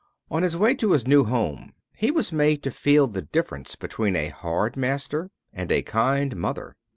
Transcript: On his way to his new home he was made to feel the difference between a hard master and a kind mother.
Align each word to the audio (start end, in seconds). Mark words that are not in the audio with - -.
On 0.31 0.41
his 0.41 0.57
way 0.57 0.73
to 0.73 0.93
his 0.93 1.05
new 1.05 1.25
home 1.25 1.73
he 1.95 2.09
was 2.09 2.31
made 2.31 2.63
to 2.63 2.71
feel 2.71 3.05
the 3.05 3.21
difference 3.21 3.75
between 3.75 4.15
a 4.15 4.29
hard 4.29 4.75
master 4.75 5.29
and 5.53 5.71
a 5.71 5.83
kind 5.83 6.35
mother. 6.35 6.75